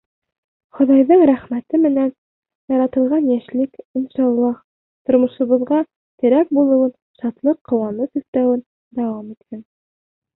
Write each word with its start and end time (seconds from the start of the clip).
Хоҙайҙың 0.77 1.19
рәхмәте 1.29 1.79
менән 1.81 2.07
яратылған 2.73 3.27
йәшеллек, 3.33 3.83
иншаллаһ, 3.99 4.55
тормошобоҙға 5.09 5.81
терәк 6.23 6.49
булыуын, 6.59 6.95
шатлыҡ-ҡыуаныс 7.25 8.19
өҫтәүен 8.21 8.65
дауам 9.01 9.29
итһен. 9.35 9.61